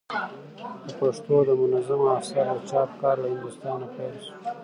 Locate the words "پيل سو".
3.95-4.33